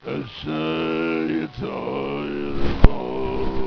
[0.07, 1.57] Es-Seyyid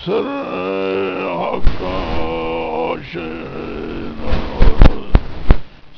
[0.06, 0.42] Sırrı
[1.28, 1.96] hakka
[2.94, 4.34] aşina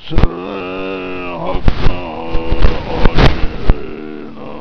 [0.10, 0.39] Sırrı
[1.40, 2.00] hakka
[3.08, 4.52] aşina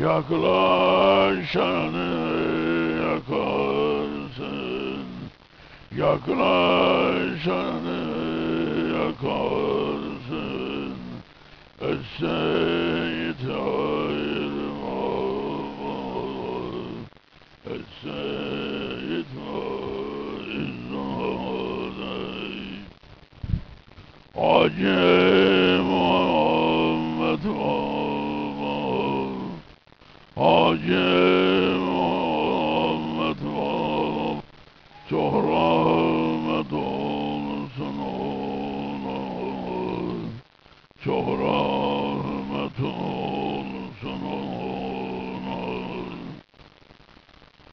[0.00, 2.10] Yaklaşanı
[3.02, 5.04] yakarsın.
[5.96, 8.00] Yaklaşanı
[8.94, 10.94] yakarsın.
[11.80, 12.83] Es-Seyyid
[35.10, 39.18] Çok rahmet olsun ona
[41.04, 44.44] Çok rahmet olsun ona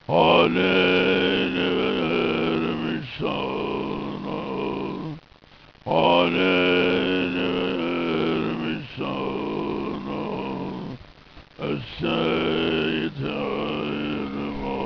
[0.08, 4.42] Halini vermiş sana
[5.86, 10.24] Halini vermiş sana
[11.70, 14.80] Es-Seyyid ayrılmama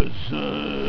[0.00, 0.82] Es-Seyyid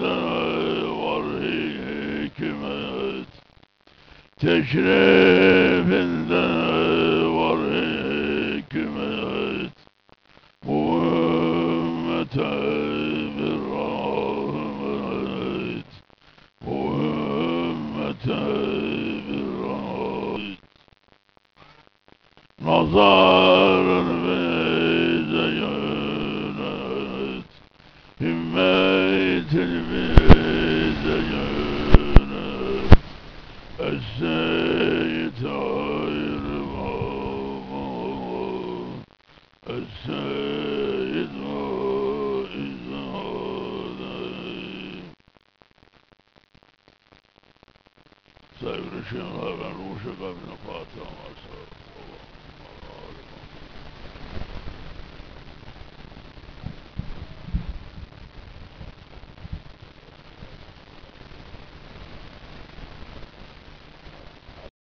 [0.00, 0.49] faizade
[4.40, 6.34] teşrifinde
[7.36, 7.58] var
[8.56, 9.72] hikmet
[10.64, 12.52] bu ümmete
[13.36, 14.70] bir rahmet.
[16.66, 18.42] Bu ümmete
[19.28, 20.58] bir rahmet.
[22.64, 27.50] Nazarın bize yönet
[28.20, 31.70] himmetin bize yönet
[33.80, 34.29] Ezzel
[48.70, 51.79] دایورشن لابن روش قبل نفات آمار